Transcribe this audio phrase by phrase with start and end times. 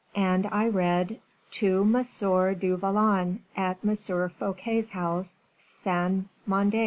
[0.15, 1.19] and I read,
[1.51, 3.95] 'To Monsieur du Vallon, at M.
[4.31, 6.79] Fouquet's house, Saint Mande.